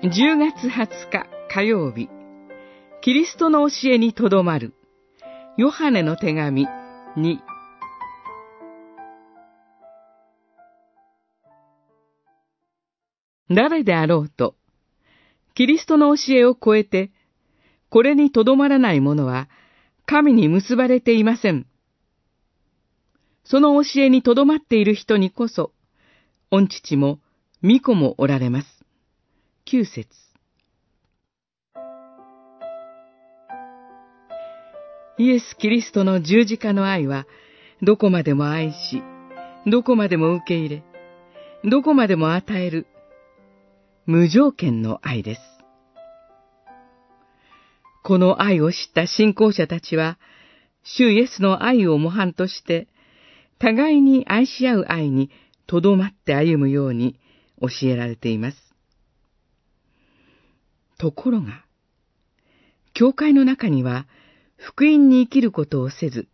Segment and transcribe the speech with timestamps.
[0.00, 2.08] 10月20日火曜日、
[3.00, 4.72] キリストの教えにとどまる、
[5.56, 6.68] ヨハネの手紙
[7.16, 7.38] 2。
[13.50, 14.54] 誰であろうと、
[15.54, 17.10] キリストの教えを超えて、
[17.90, 19.48] これにとどまらない者は、
[20.06, 21.66] 神に結ばれていません。
[23.42, 25.72] その教えにとどまっている人にこそ、
[26.52, 27.18] 御父も、
[27.64, 28.77] 御子もおられます。
[29.70, 30.08] 九節
[35.18, 37.26] イエス・キリストの十字架の愛は、
[37.82, 39.02] どこまでも愛し、
[39.66, 40.82] どこまでも受け入れ、
[41.68, 42.86] どこまでも与える、
[44.06, 45.40] 無条件の愛です。
[48.04, 50.18] この愛を知った信仰者たちは、
[50.82, 52.88] 主イエスの愛を模範として、
[53.58, 55.30] 互いに愛し合う愛に
[55.66, 57.20] とどまって歩むように
[57.60, 58.67] 教えられています。
[60.98, 61.64] ところが、
[62.92, 64.06] 教会の中には、
[64.56, 66.28] 福音に生きることをせず、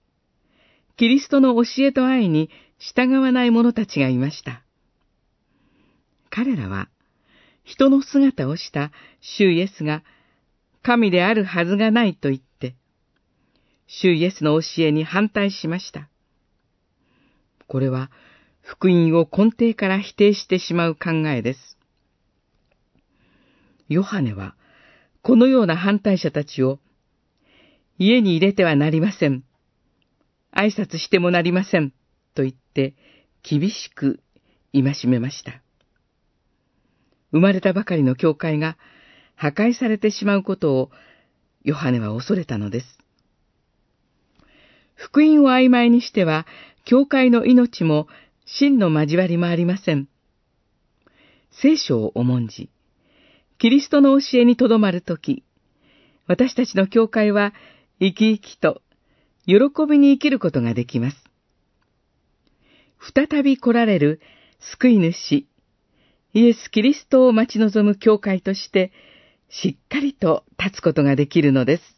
[0.96, 4.62] キリストの教えと愛に従わない者たちがいました。
[6.30, 6.88] 彼らは、
[7.62, 8.90] 人の姿をした
[9.20, 10.02] 主イエスが
[10.82, 12.74] 神であるはずがないと言って、
[13.86, 16.08] 主イエスの教えに反対しました。
[17.66, 18.10] これは、
[18.62, 21.78] 福音を根底から否定してしまう考えです。
[23.88, 24.56] ヨハネは、
[25.22, 26.80] このような反対者たちを、
[27.98, 29.44] 家に入れてはなりません。
[30.52, 31.92] 挨拶してもなりません。
[32.34, 32.94] と言って、
[33.42, 34.20] 厳しく
[34.72, 35.62] 戒めました。
[37.30, 38.76] 生まれたばかりの教会が
[39.34, 40.90] 破壊されてしまうことを、
[41.62, 42.98] ヨハネは恐れたのです。
[44.94, 46.46] 福音を曖昧にしては、
[46.84, 48.06] 教会の命も
[48.46, 50.08] 真の交わりもありません。
[51.50, 52.70] 聖書を重んじ、
[53.64, 55.42] キリストの教えにとどまるとき、
[56.26, 57.54] 私たちの教会は
[57.98, 58.82] 生き生きと
[59.46, 59.54] 喜
[59.88, 61.16] びに生きることができます。
[63.00, 64.20] 再び来られる
[64.60, 65.46] 救い主、
[66.34, 68.92] イエス・キリストを待ち望む教会として、
[69.48, 71.93] しっかりと立つことができるのです。